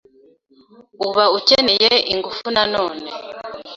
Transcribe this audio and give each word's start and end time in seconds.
uba 1.07 1.25
ukeneye 1.37 1.93
ingufu 2.13 2.43
nanone 2.55 3.07